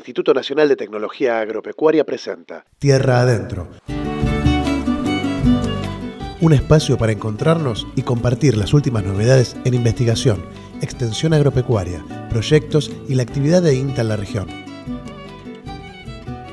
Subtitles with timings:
[0.00, 3.68] Instituto Nacional de Tecnología Agropecuaria presenta Tierra Adentro.
[6.40, 10.42] Un espacio para encontrarnos y compartir las últimas novedades en investigación,
[10.80, 14.46] extensión agropecuaria, proyectos y la actividad de INTA en la región.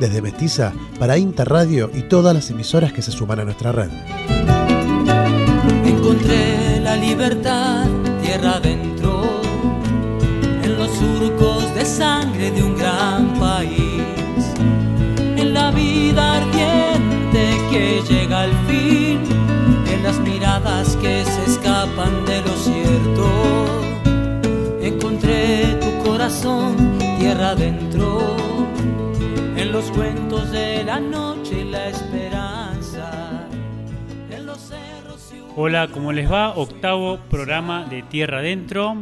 [0.01, 3.89] Desde Mestiza para INTA Radio y todas las emisoras que se suman a nuestra red.
[5.85, 7.85] Encontré la libertad
[8.21, 9.41] tierra adentro,
[10.63, 12.96] en los surcos de sangre de un gran
[13.39, 14.43] país,
[15.35, 19.19] en la vida ardiente que llega al fin,
[19.91, 23.27] en las miradas que se escapan de lo cierto.
[24.81, 28.35] Encontré tu corazón tierra adentro,
[29.55, 33.47] en los cuentos de la noche la esperanza,
[34.29, 36.55] en los cerros y Hola, ¿cómo les va?
[36.55, 38.95] Octavo programa de Tierra Adentro.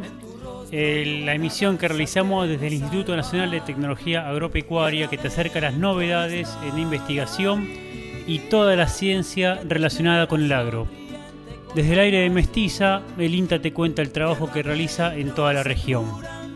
[0.72, 5.60] Eh, la emisión que realizamos desde el Instituto Nacional de Tecnología Agropecuaria que te acerca
[5.60, 7.68] a las novedades en investigación
[8.26, 10.88] y toda la ciencia relacionada con el agro.
[11.74, 15.52] Desde el aire de Mestiza, el INTA te cuenta el trabajo que realiza en toda
[15.52, 16.06] la región.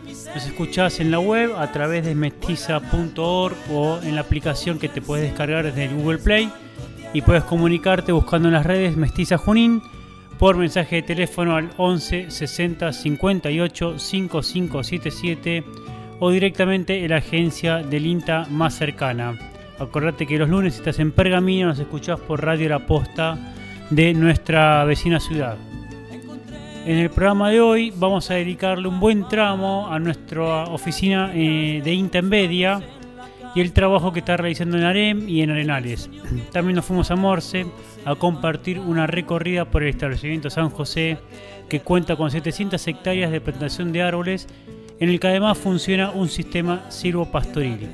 [0.07, 5.01] Nos escuchás en la web a través de mestiza.org o en la aplicación que te
[5.01, 6.49] puedes descargar desde el Google Play
[7.13, 9.81] y puedes comunicarte buscando en las redes Mestiza Junín
[10.41, 15.63] por mensaje de teléfono al 11 60 58 5577
[16.19, 19.37] o directamente en la agencia del INTA más cercana.
[19.77, 23.37] Acordate que los lunes estás en Pergamino nos escuchás por Radio La Posta
[23.91, 25.57] de nuestra vecina ciudad.
[26.87, 31.83] En el programa de hoy vamos a dedicarle un buen tramo a nuestra oficina eh,
[31.83, 32.81] de INTA en Bedia
[33.55, 36.09] y el trabajo que está realizando en Arem y en Arenales.
[36.51, 37.65] También nos fuimos a Morse
[38.05, 41.17] a compartir una recorrida por el establecimiento San José
[41.69, 44.47] que cuenta con 700 hectáreas de plantación de árboles
[44.99, 47.89] en el que además funciona un sistema silvopastoril.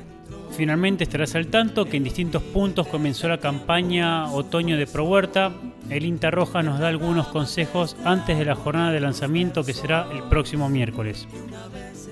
[0.50, 5.52] Finalmente estarás al tanto que en distintos puntos comenzó la campaña Otoño de Pro Huerta.
[5.88, 10.08] El INTA Roja nos da algunos consejos antes de la jornada de lanzamiento que será
[10.12, 11.28] el próximo miércoles.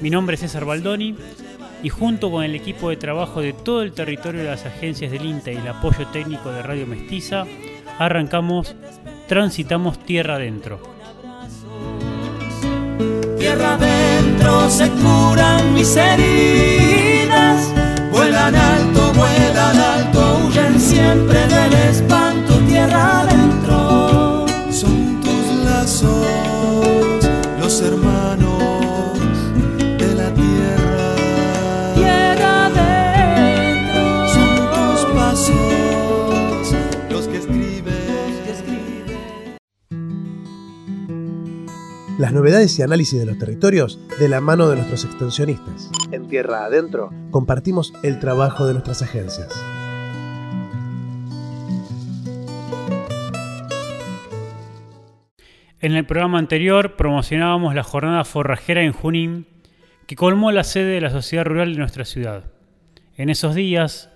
[0.00, 1.16] Mi nombre es César Baldoni
[1.86, 5.24] y junto con el equipo de trabajo de todo el territorio de las agencias del
[5.24, 7.44] INTA y el apoyo técnico de Radio Mestiza,
[7.96, 8.74] arrancamos
[9.28, 10.80] Transitamos Tierra Adentro.
[13.38, 17.72] Tierra adentro se curan mis heridas.
[18.10, 22.55] Vuelan alto, vuelan alto, huyen siempre del espanto.
[42.36, 45.90] Novedades y análisis de los territorios de la mano de nuestros extensionistas.
[46.12, 49.48] En Tierra Adentro compartimos el trabajo de nuestras agencias.
[55.80, 59.46] En el programa anterior promocionábamos la jornada forrajera en Junín,
[60.06, 62.44] que colmó la sede de la sociedad rural de nuestra ciudad.
[63.16, 64.10] En esos días,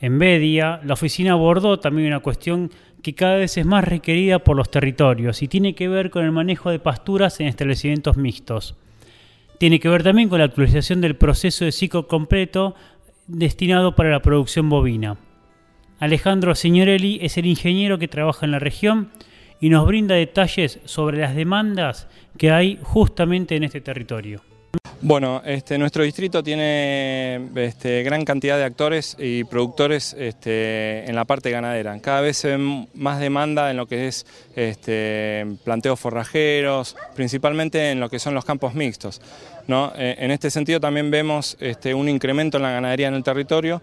[0.00, 4.56] en Bedia, la oficina abordó también una cuestión que cada vez es más requerida por
[4.56, 8.76] los territorios y tiene que ver con el manejo de pasturas en establecimientos mixtos.
[9.58, 12.74] Tiene que ver también con la actualización del proceso de ciclo completo
[13.26, 15.16] destinado para la producción bovina.
[15.98, 19.10] Alejandro Signorelli es el ingeniero que trabaja en la región
[19.60, 22.08] y nos brinda detalles sobre las demandas
[22.38, 24.42] que hay justamente en este territorio.
[25.04, 31.24] Bueno, este, nuestro distrito tiene este, gran cantidad de actores y productores este, en la
[31.24, 31.98] parte ganadera.
[31.98, 34.24] Cada vez se ve más demanda en lo que es
[35.64, 39.20] planteos forrajeros, principalmente en lo que son los campos mixtos.
[39.66, 39.92] ¿no?
[39.96, 41.56] Eh, En este sentido también vemos
[41.96, 43.82] un incremento en la ganadería en el territorio,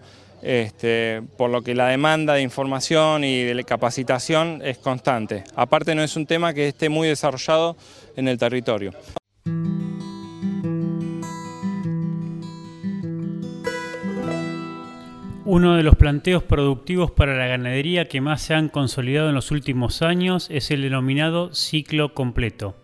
[1.36, 5.44] por lo que la demanda de información y de capacitación es constante.
[5.54, 7.76] Aparte no es un tema que esté muy desarrollado
[8.16, 8.94] en el territorio.
[15.52, 19.50] Uno de los planteos productivos para la ganadería que más se han consolidado en los
[19.50, 22.76] últimos años es el denominado ciclo completo.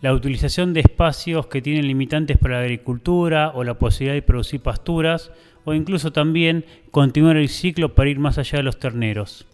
[0.00, 4.60] La utilización de espacios que tienen limitantes para la agricultura o la posibilidad de producir
[4.60, 5.32] pasturas
[5.64, 9.48] o incluso también continuar el ciclo para ir más allá de los terneros.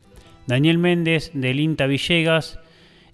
[0.47, 2.61] Daniel Méndez del INTA Villegas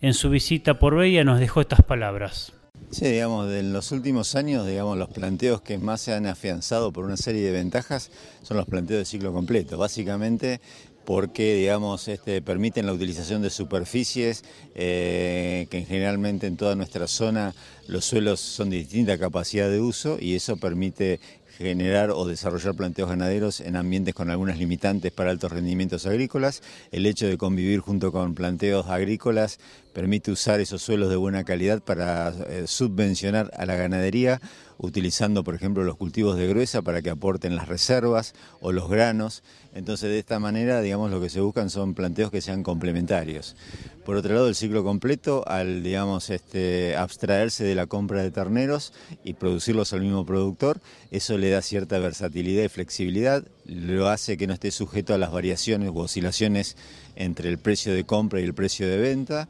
[0.00, 2.53] en su visita por Bedia nos dejó estas palabras.
[2.94, 7.04] Sí, digamos, en los últimos años, digamos, los planteos que más se han afianzado por
[7.04, 8.12] una serie de ventajas
[8.42, 9.76] son los planteos de ciclo completo.
[9.76, 10.60] Básicamente
[11.04, 14.44] porque, digamos, este, permiten la utilización de superficies
[14.76, 17.52] eh, que generalmente en toda nuestra zona
[17.88, 21.18] los suelos son de distinta capacidad de uso y eso permite
[21.58, 26.62] generar o desarrollar planteos ganaderos en ambientes con algunas limitantes para altos rendimientos agrícolas.
[26.90, 29.58] El hecho de convivir junto con planteos agrícolas
[29.92, 34.40] permite usar esos suelos de buena calidad para eh, subvencionar a la ganadería,
[34.78, 39.42] utilizando por ejemplo los cultivos de gruesa para que aporten las reservas o los granos.
[39.74, 43.56] Entonces de esta manera, digamos, lo que se buscan son planteos que sean complementarios.
[44.04, 48.92] Por otro lado, el ciclo completo, al digamos, este, abstraerse de la compra de terneros
[49.24, 50.80] y producirlos al mismo productor,
[51.10, 55.32] eso le da cierta versatilidad y flexibilidad, lo hace que no esté sujeto a las
[55.32, 56.76] variaciones u oscilaciones
[57.16, 59.48] entre el precio de compra y el precio de venta.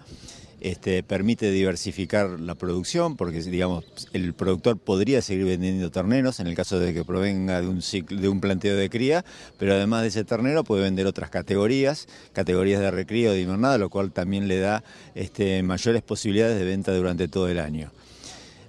[0.64, 3.84] Este, permite diversificar la producción porque digamos
[4.14, 8.18] el productor podría seguir vendiendo terneros en el caso de que provenga de un ciclo,
[8.18, 9.26] de un planteo de cría,
[9.58, 13.76] pero además de ese ternero puede vender otras categorías, categorías de recría o de invernada,
[13.76, 14.82] lo cual también le da
[15.14, 17.92] este, mayores posibilidades de venta durante todo el año.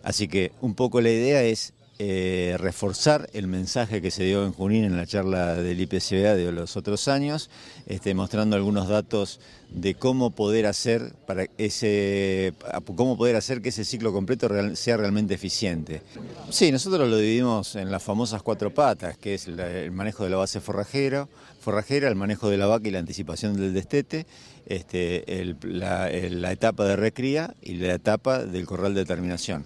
[0.03, 4.51] Así que un poco la idea es eh, reforzar el mensaje que se dio en
[4.51, 7.49] Junín en la charla del IPCBA de los otros años,
[7.87, 9.39] este, mostrando algunos datos
[9.69, 12.53] de cómo poder hacer para ese
[12.97, 16.01] cómo poder hacer que ese ciclo completo sea realmente eficiente.
[16.49, 20.37] Sí, nosotros lo dividimos en las famosas cuatro patas, que es el manejo de la
[20.37, 21.29] base forrajera,
[21.61, 24.25] forrajera, el manejo de la vaca y la anticipación del destete,
[24.65, 29.65] este, la, la etapa de recría y la etapa del corral de terminación.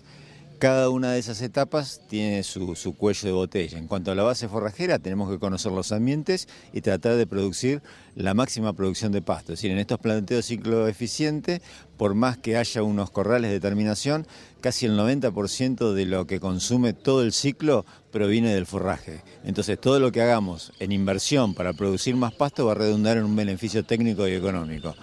[0.59, 3.77] Cada una de esas etapas tiene su, cuello de botella.
[3.77, 7.81] En cuanto a la base forrajera, tenemos que conocer los ambientes y tratar de producir
[8.13, 9.53] la máxima producción de pasto.
[9.53, 11.61] Es decir, en estos planteos ciclo eficiente,
[11.95, 14.27] por más que haya unos corrales de terminación,
[14.59, 19.23] casi el 90% de lo que consume todo el ciclo proviene del forraje.
[19.45, 23.23] Entonces, todo lo que hagamos en inversión para producir más pasto va a redundar en
[23.23, 24.93] un beneficio técnico y económico.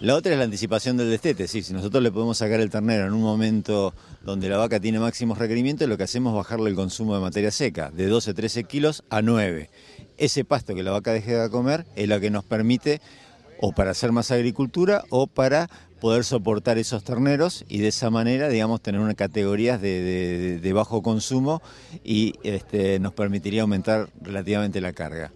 [0.00, 3.14] La otra es la anticipación del destete, si nosotros le podemos sacar el ternero en
[3.14, 7.14] un momento donde la vaca tiene máximos requerimientos, lo que hacemos es bajarle el consumo
[7.14, 9.70] de materia seca, de 12 13 kilos a 9.
[10.18, 13.00] Ese pasto que la vaca deje de comer es lo que nos permite
[13.58, 18.50] o para hacer más agricultura o para poder soportar esos terneros y de esa manera,
[18.50, 21.62] digamos, tener una categorías de, bajo consumo
[22.04, 25.32] y este, nos permitiría aumentar relativamente la carga.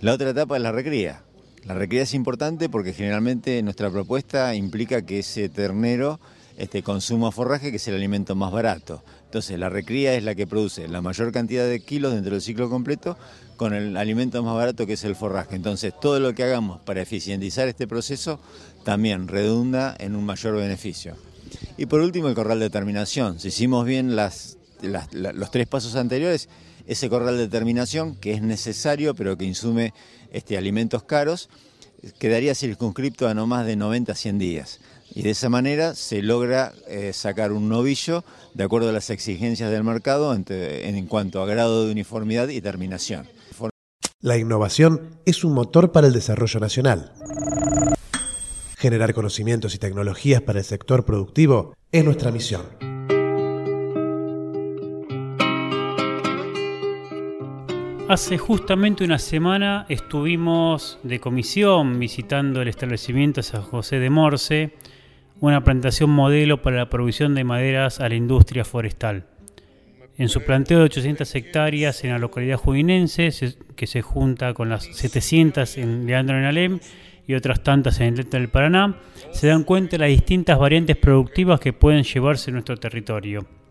[0.00, 1.22] La otra etapa es la recría.
[1.64, 6.18] La recría es importante porque generalmente nuestra propuesta implica que ese ternero
[6.56, 9.02] este, consuma forraje, que es el alimento más barato.
[9.24, 12.68] Entonces la recría es la que produce la mayor cantidad de kilos dentro del ciclo
[12.68, 13.16] completo
[13.56, 15.54] con el alimento más barato que es el forraje.
[15.54, 18.40] Entonces todo lo que hagamos para eficientizar este proceso
[18.84, 21.14] también redunda en un mayor beneficio.
[21.78, 23.38] Y por último el corral de terminación.
[23.38, 26.48] Si hicimos bien los tres pasos anteriores,
[26.86, 29.92] ese corral de terminación que es necesario pero que insume
[30.32, 31.48] este, alimentos caros,
[32.18, 34.80] quedaría circunscripto a no más de 90 a 100 días.
[35.14, 38.24] Y de esa manera se logra eh, sacar un novillo
[38.54, 43.28] de acuerdo a las exigencias del mercado en cuanto a grado de uniformidad y terminación.
[44.20, 47.12] La innovación es un motor para el desarrollo nacional.
[48.78, 52.91] Generar conocimientos y tecnologías para el sector productivo es nuestra misión.
[58.12, 64.74] Hace justamente una semana estuvimos de comisión visitando el establecimiento San José de Morse,
[65.40, 69.24] una plantación modelo para la producción de maderas a la industria forestal.
[70.18, 73.30] En su planteo de 800 hectáreas en la localidad juinense,
[73.76, 76.80] que se junta con las 700 en Leandro en Alem
[77.26, 78.98] y otras tantas en el delta del Paraná,
[79.30, 83.61] se dan cuenta de las distintas variantes productivas que pueden llevarse a nuestro territorio.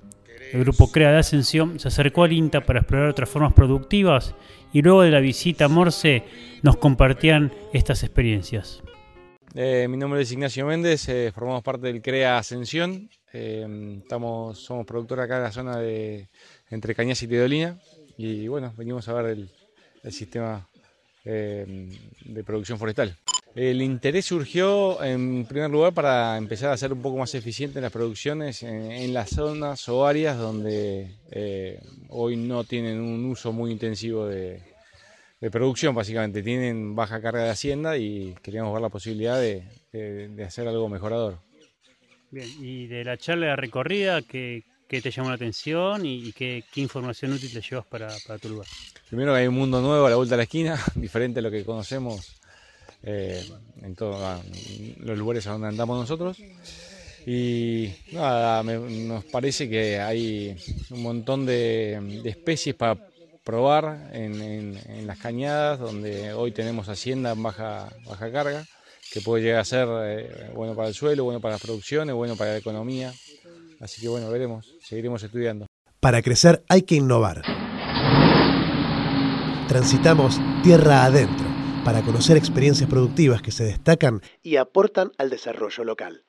[0.52, 4.36] El grupo CREA de Ascensión se acercó al INTA para explorar otras formas productivas
[4.74, 6.24] y luego de la visita a Morse
[6.62, 8.84] nos compartían estas experiencias.
[9.56, 13.10] Eh, mi nombre es Ignacio Méndez, eh, formamos parte del CREA Ascensión.
[13.32, 16.28] Eh, estamos, somos productores acá en la zona de
[16.70, 17.80] entre Cañas y Teodolina
[18.18, 19.38] y bueno, venimos a ver
[20.04, 20.68] el sistema
[21.24, 23.16] de producción forestal.
[23.56, 27.92] El interés surgió en primer lugar para empezar a ser un poco más eficiente las
[27.92, 34.26] producciones en, las zonas o áreas donde eh, hoy no tienen un uso muy intensivo
[34.26, 34.62] de,
[35.52, 36.42] producción, básicamente.
[36.42, 41.40] Tienen baja carga de hacienda y queríamos ver la posibilidad de, hacer algo mejorador.
[42.30, 47.34] Bien, y de la charla de recorrida, ¿qué, te llamó la atención y, qué, información
[47.34, 48.68] útil te llevas para, para tu lugar?
[49.10, 51.52] Primero que hay un mundo nuevo a la vuelta de la esquina, diferente a lo
[51.52, 52.41] que conocemos
[53.04, 53.44] eh,
[53.82, 54.42] en todos ah,
[54.98, 56.38] los lugares a donde andamos nosotros.
[57.26, 60.56] Y nada, nos parece que hay
[60.90, 62.98] un montón de, especies para
[63.44, 68.66] probar en, las cañadas, donde hoy tenemos hacienda en baja, baja carga,
[69.12, 72.36] que puede llegar a ser eh, bueno para el suelo, bueno para las producciones, bueno
[72.36, 73.14] para la economía.
[73.80, 75.68] Así que bueno, veremos, seguiremos estudiando.
[76.00, 77.44] Para crecer hay que innovar.
[79.68, 81.51] Transitamos tierra adentro
[81.84, 86.26] para conocer experiencias productivas que se destacan y aportan al desarrollo local.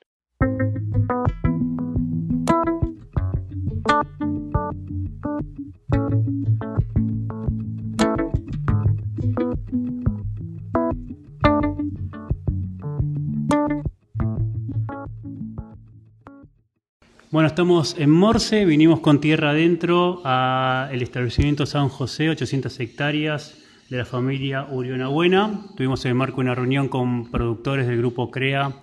[17.29, 23.62] Bueno, estamos en Morse, vinimos con tierra adentro al establecimiento San José, 800 hectáreas
[23.93, 25.67] de la familia Uriona Buena.
[25.77, 28.73] Tuvimos en el marco una reunión con productores del grupo CREA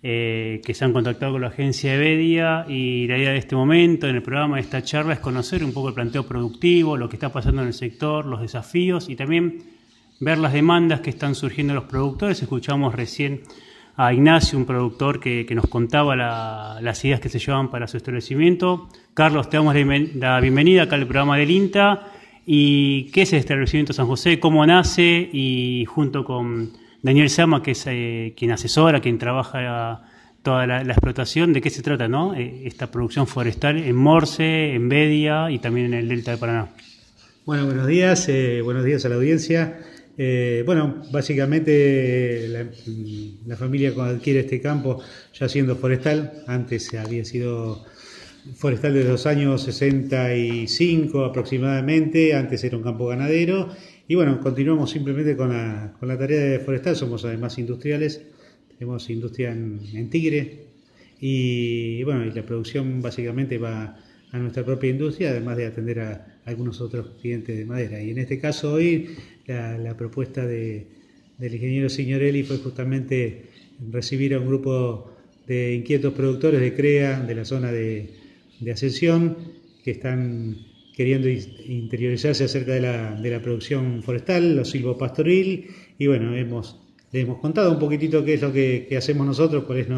[0.00, 4.06] eh, que se han contactado con la agencia Evedia y la idea de este momento,
[4.06, 7.16] en el programa de esta charla, es conocer un poco el planteo productivo, lo que
[7.16, 9.60] está pasando en el sector, los desafíos y también
[10.20, 12.40] ver las demandas que están surgiendo los productores.
[12.40, 13.40] Escuchamos recién
[13.96, 18.88] a Ignacio, un productor que, nos contaba las ideas que se llevaban para su establecimiento.
[19.14, 22.13] Carlos, te damos la bienvenida acá al programa del INTA.
[22.46, 24.38] ¿Y qué es el establecimiento San José?
[24.38, 25.28] ¿Cómo nace?
[25.32, 26.72] Y junto con
[27.02, 30.02] Daniel Sama, que es eh, quien asesora, quien trabaja
[30.44, 32.34] toda la, explotación, ¿de qué se trata no?
[32.34, 36.68] Eh, esta producción forestal en Morse, en Bedia y también en el Delta de Paraná.
[37.46, 39.80] Bueno, buenos días, eh, buenos días a la audiencia.
[40.16, 42.46] Eh, bueno, básicamente
[43.46, 47.84] la, familia cuando adquiere este campo ya siendo forestal, antes había sido
[48.52, 53.70] forestal desde los años 65 aproximadamente, antes era un campo ganadero
[54.06, 58.20] y bueno, continuamos simplemente con la, con la tarea de forestal, somos además industriales,
[58.76, 60.66] tenemos industria en, Tigre
[61.20, 63.98] y bueno, y la producción básicamente va
[64.30, 68.02] a nuestra propia industria, además de atender a algunos otros clientes de madera.
[68.02, 70.86] Y en este caso hoy la, propuesta de,
[71.38, 73.44] del ingeniero Signorelli fue justamente
[73.90, 75.12] recibir a un grupo
[75.46, 78.23] de inquietos productores de CREA de la zona de,
[78.60, 79.36] de Ascensión
[79.82, 80.56] que están
[80.94, 85.66] queriendo interiorizarse acerca de la, de la producción forestal, los silvopastoril,
[85.98, 86.80] y bueno, hemos,
[87.12, 89.88] le hemos contado un poquitito qué es lo que, hacemos nosotros, cuál es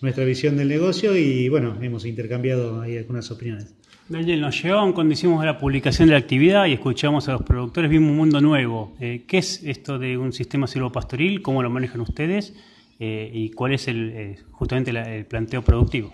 [0.00, 3.74] nuestra visión del negocio, y bueno, hemos intercambiado ahí algunas opiniones.
[4.08, 7.88] Daniel, nos llevaban cuando hicimos la publicación de la actividad y escuchamos a los productores,
[7.88, 8.96] vimos un mundo nuevo.
[8.98, 11.42] Eh, ¿Qué es esto de un sistema silvopastoril?
[11.42, 12.52] ¿Cómo lo manejan ustedes?
[12.98, 16.10] Eh, ¿Y cuál es el, eh, justamente el planteo productivo?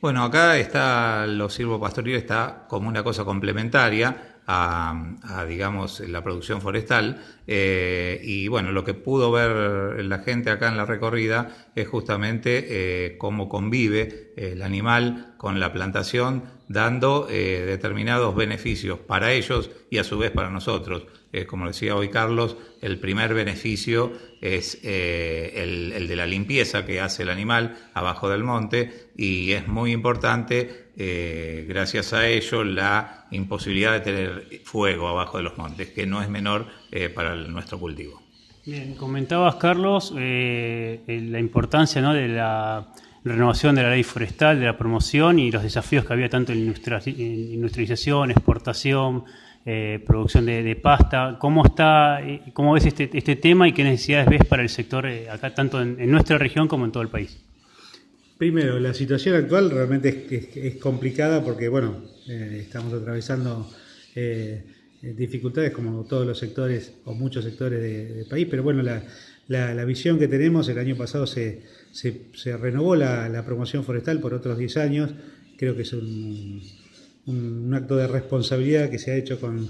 [0.00, 7.22] Bueno, acá está lo silvopastoril está como una cosa complementaria a, digamos, la producción forestal.
[7.46, 12.66] Eh, y bueno, lo que pudo ver la gente acá en la recorrida es justamente
[12.68, 19.98] eh, cómo convive el animal con la plantación, dando eh, determinados beneficios para ellos y
[19.98, 21.04] a su vez para nosotros.
[21.46, 27.28] como decía hoy Carlos, el primer beneficio es el de la limpieza que hace el
[27.28, 34.00] animal abajo del monte y es muy importante eh, gracias a ello, la imposibilidad de
[34.00, 38.20] tener fuego abajo de los montes, que no es menor eh, para nuestro cultivo.
[38.66, 42.88] Bien, comentabas, Carlos, eh, la importancia de la
[43.22, 46.58] renovación de la ley forestal, de la promoción y los desafíos que había tanto en
[46.58, 49.24] industrialización, exportación,
[50.04, 51.36] producción de, pasta.
[51.38, 52.20] ¿Cómo está,
[52.52, 56.10] cómo ves este, este, tema y qué necesidades ves para el sector acá, tanto en
[56.10, 57.47] nuestra región como en todo el país?
[58.38, 63.68] Primero, la situación actual realmente es, complicada porque, bueno, eh, estamos atravesando
[64.14, 64.62] eh,
[65.02, 70.28] dificultades como todos los sectores o muchos sectores del país, pero bueno, la, visión que
[70.28, 75.10] tenemos, el año pasado se, se, renovó la, promoción forestal por otros 10 años,
[75.56, 76.62] creo que es un,
[77.26, 79.68] un, acto de responsabilidad que se ha hecho con,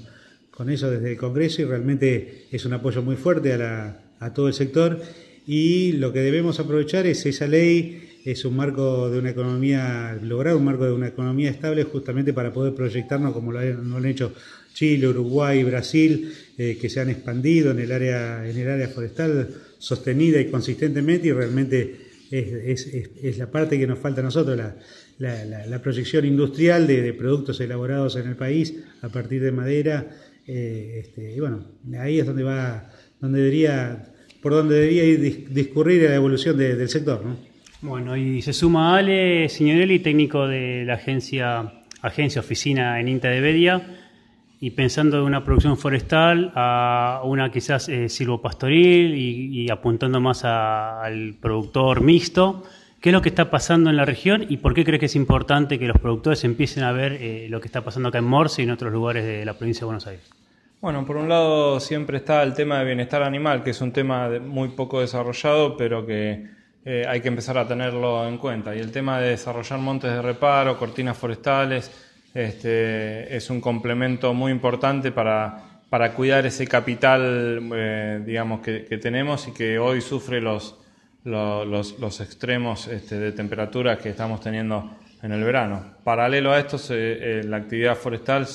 [0.50, 4.48] con, eso desde el Congreso y realmente es un apoyo muy fuerte a, a todo
[4.48, 5.00] el sector.
[5.46, 10.56] Y lo que debemos aprovechar es esa ley es un marco de una economía, lograr
[10.56, 14.32] un marco de una economía estable justamente para poder proyectarnos como lo han, hecho
[14.74, 19.48] Chile, Uruguay, Brasil, eh, que se han expandido en el área, en el área forestal
[19.78, 24.58] sostenida y consistentemente y realmente es, la parte que nos falta a nosotros,
[25.18, 30.06] la, proyección industrial de, productos elaborados en el país a partir de madera.
[30.46, 31.64] Eh, este, y bueno,
[31.98, 37.24] ahí es donde va, donde debería, por donde debería ir discurrir la evolución del sector.
[37.24, 37.47] ¿no?
[37.80, 43.40] Bueno, y se suma Ale Signorelli, técnico de la agencia, agencia oficina en INTA de
[43.40, 43.82] Bedia,
[44.60, 51.36] y pensando en una producción forestal a una quizás eh, silvopastoril y, apuntando más al
[51.40, 52.64] productor mixto.
[53.00, 55.14] ¿Qué es lo que está pasando en la región y por qué crees que es
[55.14, 58.62] importante que los productores empiecen a ver eh, lo que está pasando acá en Morse
[58.62, 60.28] y en otros lugares de la provincia de Buenos Aires?
[60.80, 64.28] Bueno, por un lado siempre está el tema de bienestar animal, que es un tema
[64.40, 66.57] muy poco desarrollado, pero que
[66.90, 68.74] eh, hay que empezar a tenerlo en cuenta.
[68.74, 71.90] Y el tema de desarrollar montes de reparo, cortinas forestales,
[72.32, 79.48] este, es un complemento muy importante para para cuidar ese capital, eh, digamos, que, tenemos
[79.48, 80.76] y que hoy sufre los,
[81.24, 85.94] los, los, extremos este, de temperatura que estamos teniendo en el verano.
[86.04, 88.46] Paralelo a esto, eh, la actividad forestal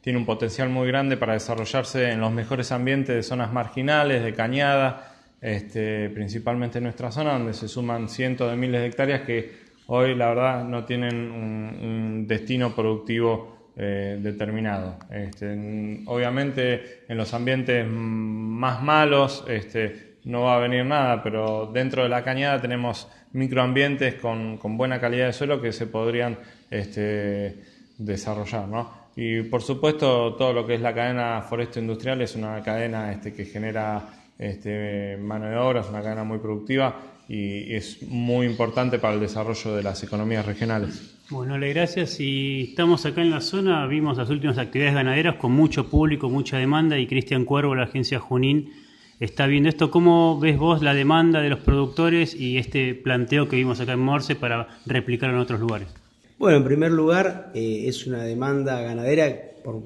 [0.00, 4.32] tiene un potencial muy grande para desarrollarse en los mejores ambientes de zonas marginales, de
[4.32, 5.09] cañada,
[5.40, 9.50] este, principalmente en nuestra zona, donde se suman cientos de miles de hectáreas que
[9.86, 14.98] hoy, la verdad, no tienen un destino productivo eh, determinado.
[15.10, 22.02] Este, obviamente en los ambientes más malos este, no va a venir nada, pero dentro
[22.02, 26.36] de la cañada tenemos microambientes con, buena calidad de suelo que se podrían
[26.70, 27.62] este,
[27.96, 28.66] desarrollar.
[29.16, 33.44] Y por supuesto todo lo que es la cadena foresto industrial es una cadena que
[33.46, 36.96] genera este, mano de obra, es una cadena muy productiva
[37.28, 41.18] y es muy importante para el desarrollo de las economías regionales.
[41.28, 42.18] Bueno, le gracias.
[42.18, 46.56] Y estamos acá en la zona, vimos las últimas actividades ganaderas con mucho público, mucha
[46.56, 48.72] demanda y Cristian Cuervo, la agencia Junín,
[49.20, 49.90] está viendo esto.
[49.90, 54.00] ¿Cómo ves vos la demanda de los productores y este planteo que vimos acá en
[54.00, 55.88] Morse para replicar en otros lugares?
[56.38, 59.26] Bueno, en primer lugar, eh, es una demanda ganadera
[59.62, 59.82] por,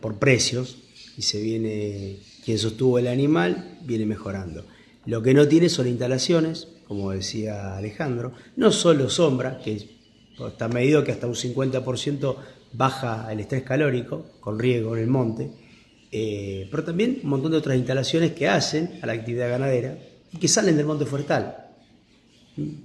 [0.00, 0.89] por precios
[1.20, 4.64] y se viene, quien sostuvo el animal viene mejorando.
[5.04, 9.86] Lo que no tiene son instalaciones, como decía Alejandro, no solo sombra, que
[10.48, 12.36] está medido que hasta un 50%
[12.72, 15.50] baja el estrés calórico con riego en el monte,
[16.10, 19.98] eh, pero también un montón de otras instalaciones que hacen a la actividad ganadera
[20.32, 21.66] y que salen del monte forestal.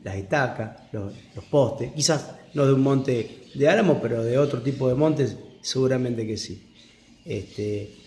[0.04, 1.14] Las estacas, los,
[1.50, 6.28] postes, quizás no de un monte de álamo, pero de otro tipo de montes, seguramente
[6.28, 6.62] que sí.
[7.24, 8.04] Este,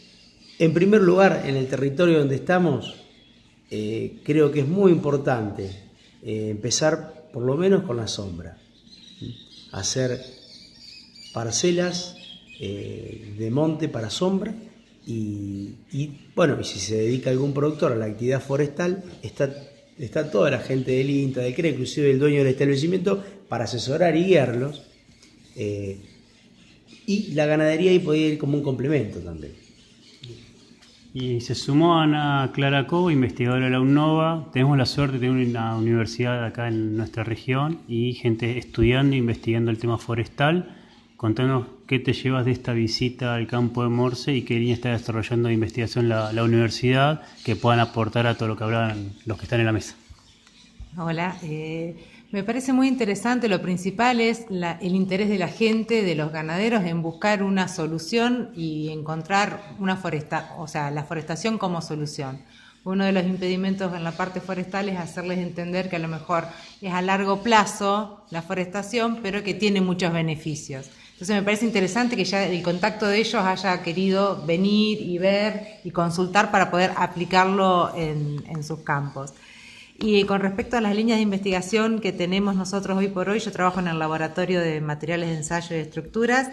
[0.58, 2.94] en primer lugar, en el territorio donde estamos,
[3.70, 5.70] eh, creo que es muy importante
[6.22, 8.56] eh, empezar por lo menos con la sombra
[9.72, 10.18] hacer
[11.34, 12.16] parcelas
[12.58, 14.54] eh, de monte para sombra
[15.06, 15.74] y,
[16.34, 19.54] bueno, y si se dedica algún productor a la actividad forestal, está,
[19.98, 24.14] está toda la gente del INTA, del CRE, inclusive el dueño del establecimiento, para asesorar
[24.16, 24.82] y guiarlos.
[27.06, 29.67] Y la ganadería ahí podría ir como un complemento también.
[31.14, 34.50] Y se sumó Ana Clara Cobo, investigadora de la UNOVA.
[34.52, 39.18] Tenemos la suerte de tener una universidad acá en nuestra región y gente estudiando e
[39.18, 40.76] investigando el tema forestal.
[41.16, 44.90] Contanos qué te llevas de esta visita al campo de Morse y qué línea está
[44.90, 49.44] desarrollando de investigación la, universidad que puedan aportar a todo lo que hablan los que
[49.44, 49.96] están en la mesa.
[50.96, 51.96] Hola, eh,
[52.30, 56.84] me parece muy interesante, lo principal es el interés de la gente, de los ganaderos,
[56.84, 62.42] en buscar una solución y encontrar una foresta, o sea, la forestación como solución.
[62.84, 66.44] Uno de los impedimentos en la parte forestal es hacerles entender que a lo mejor
[66.82, 70.90] es a largo plazo la forestación, pero que tiene muchos beneficios.
[71.12, 75.80] Entonces me parece interesante que ya el contacto de ellos haya querido venir y ver
[75.82, 79.32] y consultar para poder aplicarlo en sus campos.
[80.00, 83.50] Y con respecto a las líneas de investigación que tenemos nosotros hoy por hoy, yo
[83.50, 86.50] trabajo en el laboratorio de materiales de ensayo y estructuras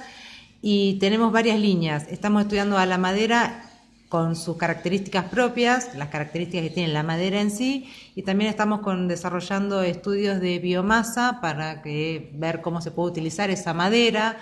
[0.64, 2.08] y tenemos varias líneas.
[2.10, 3.70] Estamos estudiando a la madera
[4.10, 8.80] con sus características propias, las características que tiene la madera en sí, y también estamos
[8.80, 14.38] con, desarrollando estudios de biomasa para que, ver cómo se puede utilizar esa madera,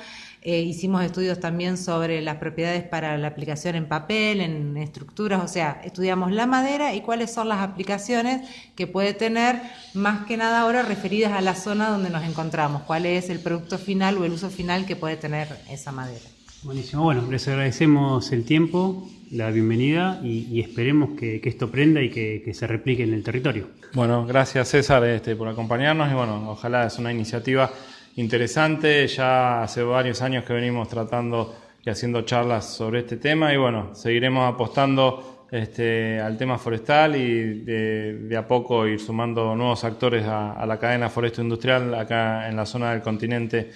[0.45, 5.47] eh, hicimos estudios también sobre las propiedades para la aplicación en papel, en estructuras, o
[5.47, 8.41] sea, estudiamos la madera y cuáles son las aplicaciones
[8.75, 9.61] que puede tener,
[9.93, 13.77] más que nada ahora referidas a la zona donde nos encontramos, cuál es el producto
[13.77, 16.25] final o el uso final que puede tener esa madera.
[16.63, 22.53] Buenísimo, bueno, les agradecemos el tiempo, la bienvenida y, esperemos que, esto prenda y que,
[22.53, 23.67] se replique en el territorio.
[23.93, 27.71] Bueno, gracias César este, por acompañarnos y bueno, ojalá es una iniciativa
[28.15, 29.07] interesante.
[29.07, 33.93] Ya hace varios años que venimos tratando y haciendo charlas sobre este tema y bueno,
[33.93, 40.65] seguiremos apostando este, al tema forestal y de, a poco ir sumando nuevos actores a,
[40.65, 43.71] la cadena foresto industrial acá en la zona del continente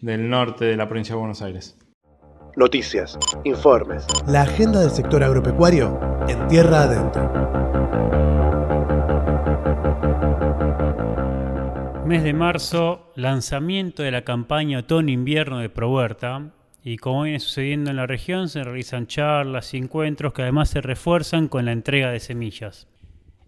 [0.00, 1.76] del norte de la provincia de Buenos Aires.
[2.56, 4.06] Noticias, informes.
[4.26, 8.29] La agenda del sector agropecuario en tierra adentro.
[12.10, 16.50] Mes de marzo, lanzamiento de la campaña otoño-invierno de ProHuerta.
[16.82, 20.80] Y como viene sucediendo en la región, se realizan charlas y encuentros que además se
[20.80, 22.88] refuerzan con la entrega de semillas.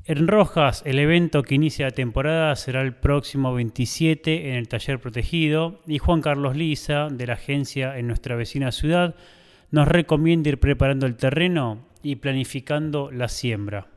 [0.05, 5.01] En Rojas, el evento que inicia la temporada será el próximo 27 en el taller
[5.01, 9.17] protegido y Juan Carlos Lisa, de la agencia en nuestra vecina ciudad,
[9.73, 13.89] nos recomienda ir preparando el terreno y planificando la siembra.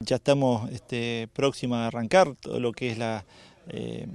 [0.00, 3.24] Ya estamos este, próximos a arrancar todo lo que es la,
[3.68, 4.06] eh,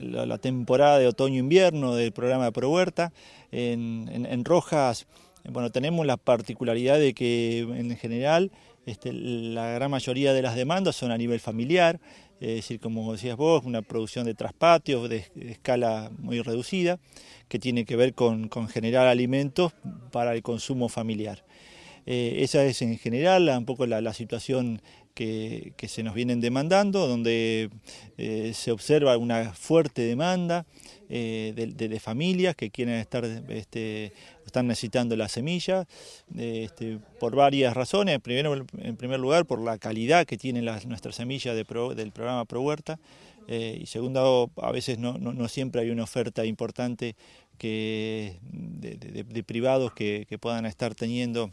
[0.00, 3.12] la, temporada de otoño-invierno del programa de ProHuerta.
[3.52, 5.06] En, en, Rojas
[5.48, 8.50] bueno, tenemos la particularidad de que en general
[8.86, 12.00] este, la gran mayoría de las demandas son a nivel familiar,
[12.40, 16.98] es decir, como decías vos, una producción de traspatios de, escala muy reducida,
[17.48, 19.72] que tiene que ver con, generar alimentos
[20.10, 21.44] para el consumo familiar.
[22.06, 24.80] Eh, esa es en general un poco la, situación
[25.14, 27.70] que, se nos vienen demandando, donde
[28.18, 30.66] eh, se observa una fuerte demanda
[31.08, 34.12] eh, de, familias que quieren estar, este,
[34.46, 35.86] están necesitando la semilla,
[36.36, 38.14] este, por varias razones.
[38.24, 42.98] En primer lugar, por la calidad que tienen las, nuestras semillas del programa Pro Huerta.
[43.48, 47.16] Eh, y segundo, a veces no, siempre hay una oferta importante
[47.58, 48.38] de,
[49.44, 51.50] privados que, puedan estar teniendo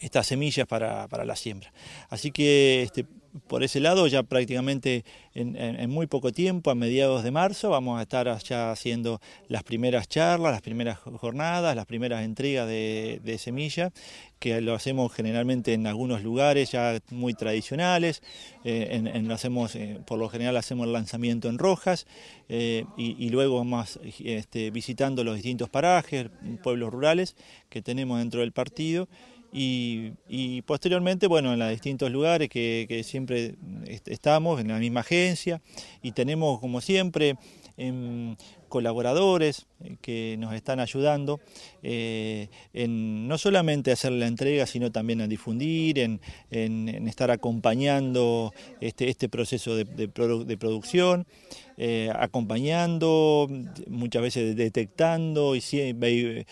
[0.00, 1.72] estas semillas para, la siembra.
[2.08, 3.06] Así que este,
[3.46, 5.04] por ese lado ya prácticamente
[5.34, 10.08] en, muy poco tiempo, a mediados de marzo, vamos a estar ya haciendo las primeras
[10.08, 13.92] charlas, las primeras jornadas, las primeras entregas de, de semilla,
[14.40, 18.22] que lo hacemos generalmente en algunos lugares ya muy tradicionales,
[18.64, 22.06] eh, en, lo hacemos, eh, por lo general hacemos el lanzamiento en Rojas
[22.48, 26.30] eh, y, luego vamos este, visitando los distintos parajes,
[26.62, 27.36] pueblos rurales
[27.68, 29.08] que tenemos dentro del partido
[29.52, 33.54] y, posteriormente, bueno, en los distintos lugares que, siempre
[34.06, 35.60] estamos, en la misma agencia,
[36.02, 37.36] y tenemos, como siempre,
[37.76, 38.36] em,
[38.70, 41.40] colaboradores eh, que nos están ayudando
[41.82, 46.20] eh, en no solamente hacer la entrega, sino también en difundir, en,
[47.08, 50.08] estar acompañando este, este proceso de,
[50.58, 51.26] producción.
[51.82, 53.48] Eh, acompañando,
[53.88, 56.44] muchas veces detectando y eh,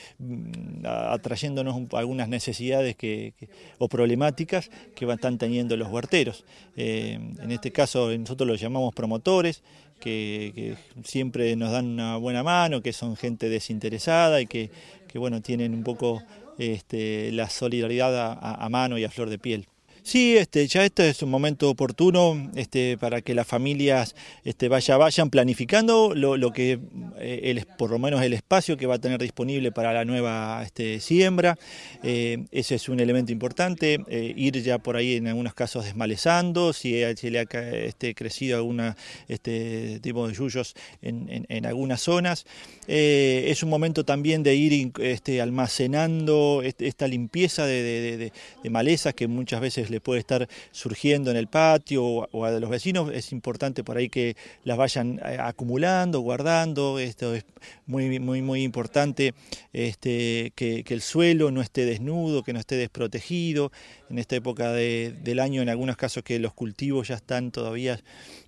[0.85, 3.35] atrayéndonos algunas necesidades que,
[3.77, 6.47] o problemáticas que están teniendo los huerteros.
[6.77, 9.63] En este caso nosotros los llamamos promotores,
[9.99, 14.71] que, siempre nos dan una buena mano, que son gente desinteresada y que,
[15.15, 16.23] bueno, tienen un poco
[16.59, 19.67] este, la solidaridad a mano y a flor de piel.
[20.09, 24.97] Sí, este, ya este es un momento oportuno este, para que las familias este, vaya,
[24.97, 26.81] vayan planificando lo, que
[27.19, 31.01] eh, por lo menos el espacio que va a tener disponible para la nueva este,
[31.01, 31.59] siembra.
[32.03, 33.99] Eh, ese es un elemento importante.
[34.09, 38.57] Eh, ir ya por ahí en algunos casos desmalezando, si se le ha este, crecido
[38.57, 38.95] algún
[39.29, 42.47] este, tipo de yuyos en, algunas zonas.
[42.87, 49.61] es un momento también de ir este, almacenando esta limpieza de, de malezas que muchas
[49.61, 53.97] veces le puede estar surgiendo en el patio o, a los vecinos, es importante por
[53.97, 57.45] ahí que las vayan eh, acumulando, guardando, esto es
[57.87, 59.35] muy, muy, muy importante
[59.73, 63.71] este, que, el suelo no esté desnudo, que no esté desprotegido,
[64.11, 68.01] en esta época del año en algunos casos que los cultivos ya están todavía,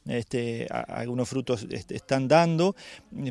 [0.07, 2.75] este, algunos frutos este, están dando,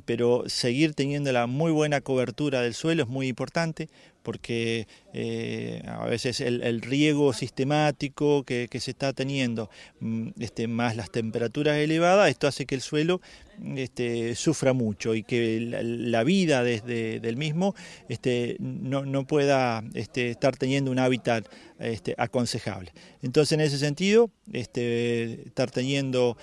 [0.05, 3.89] pero seguir teniendo la muy buena cobertura del suelo es muy importante
[4.29, 11.09] porque eh, a veces el, riego sistemático que, se está teniendo, mm, este, más las
[11.09, 13.21] temperaturas elevadas, esto hace que el suelo
[13.75, 17.75] este, sufra mucho y que la, vida desde del mismo
[18.07, 21.45] este, no, pueda este, estar teniendo un hábitat
[21.79, 22.91] este, aconsejable.
[23.21, 26.37] Entonces, en ese sentido, estar teniendo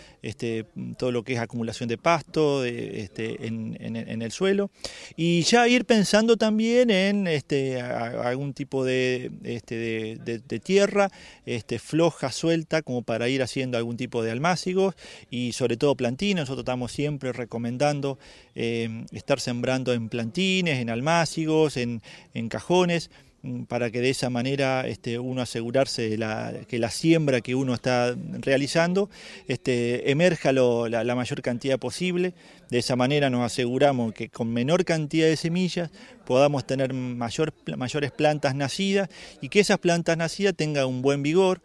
[0.97, 4.71] todo lo que es acumulación de pasto en, el suelo
[5.17, 11.11] y ya ir pensando también en este, algún tipo de, este, de, tierra
[11.45, 14.95] este, floja, suelta, como para ir haciendo algún tipo de almácigos
[15.31, 16.43] y sobre todo plantinos.
[16.43, 18.19] Nosotros estamos siempre recomendando
[18.55, 22.03] eh, estar sembrando en plantines, en almácigos, en,
[22.35, 23.11] en cajones
[23.47, 27.75] Mm, para que de esa manera este, uno asegurarse de que la siembra que uno
[27.75, 29.09] está realizando
[29.47, 32.35] este, emerja la, mayor cantidad posible.
[32.71, 35.91] De esa manera nos aseguramos que con menor cantidad de semillas
[36.25, 39.09] podamos tener mayor, mayores plantas nacidas
[39.41, 41.61] y que esas plantas nacidas tengan un buen vigor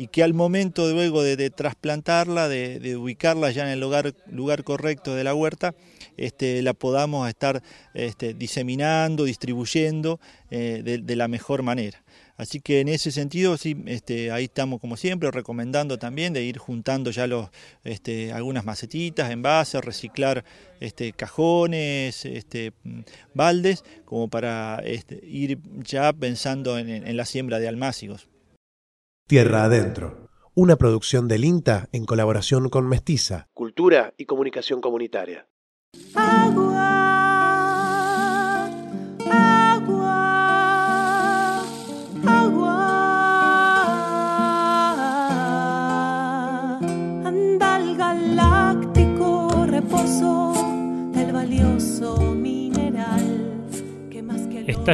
[0.00, 5.14] y que al momento luego de, trasplantarla, de, ubicarla ya en el lugar, lugar correcto
[5.14, 5.74] de la huerta,
[6.16, 10.18] este, la podamos estar este, diseminando, distribuyendo
[10.50, 12.02] eh, de, la mejor manera.
[12.38, 16.56] Así que en ese sentido, sí, este, ahí estamos como siempre recomendando también de ir
[16.56, 17.50] juntando ya los,
[17.84, 20.46] este, algunas macetitas, envases, reciclar
[21.14, 22.72] cajones, este,
[23.34, 24.82] baldes, como para
[25.24, 28.30] ir ya pensando en, en la siembra de almácigos.
[29.30, 33.46] Tierra Adentro, una producción del INTA en colaboración con Mestiza.
[33.54, 35.46] Cultura y comunicación comunitaria.
[36.16, 36.99] Agua,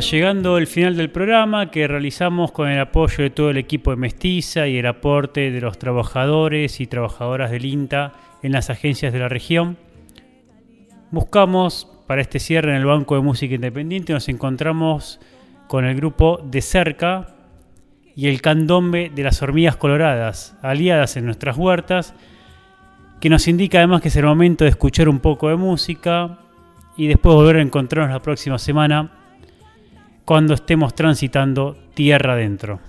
[0.00, 3.96] Llegando el final del programa que realizamos con el apoyo de todo el equipo de
[3.96, 9.20] Mestiza y el aporte de los trabajadores y trabajadoras del INTA en las agencias de
[9.20, 9.78] la región.
[11.10, 15.18] Buscamos para este cierre en el Banco de Música Independiente, nos encontramos
[15.66, 17.34] con el grupo De Cerca
[18.14, 22.14] y el candombe de las hormigas coloradas, aliadas en nuestras huertas,
[23.18, 26.38] que nos indica además que es el momento de escuchar un poco de música
[26.98, 29.22] y después volver a encontrarnos la próxima semana
[30.26, 32.80] cuando estemos transitando tierra adentro.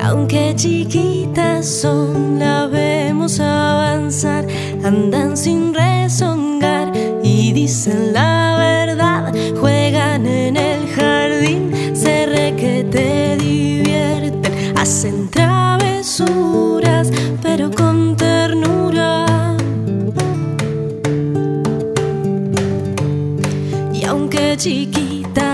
[0.00, 4.46] Aunque chiquitas son, la vemos avanzar,
[4.82, 13.36] andan sin rezongar y dicen la verdad, juegan en el jardín, se re que te
[13.36, 16.71] divierten, hacen travesuras,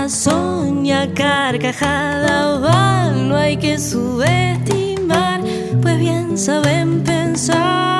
[0.09, 5.41] Son, ya carcajada van, no hay que subestimar,
[5.81, 7.98] pues bien saben pensar.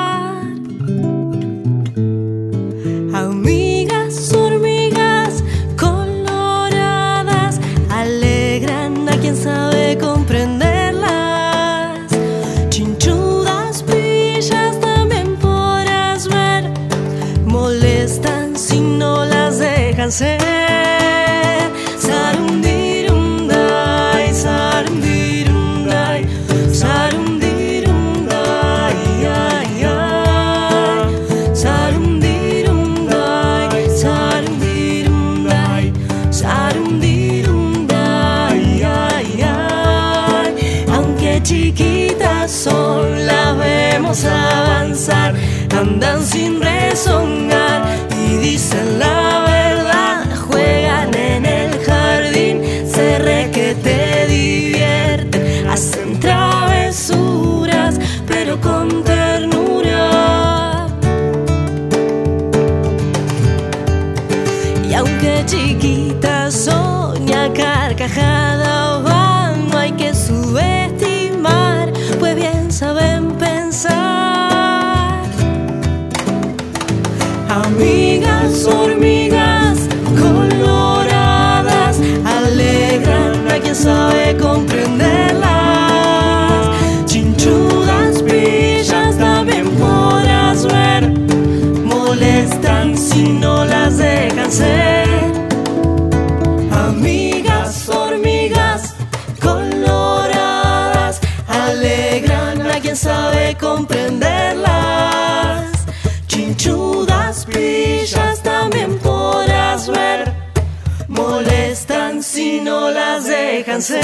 [111.69, 114.01] están si no las dejan ser.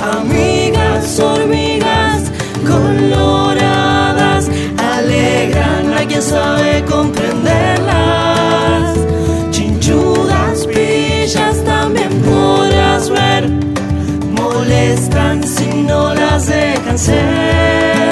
[0.00, 2.30] Amigas, hormigas,
[2.64, 8.96] coloradas, alegran a quien sabe comprenderlas.
[9.50, 13.50] Chinchudas, pillas, también podrás ver,
[14.30, 18.03] molestan si no las dejan ser.